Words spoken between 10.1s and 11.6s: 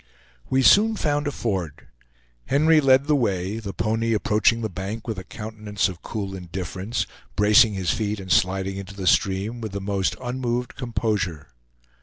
unmoved composure.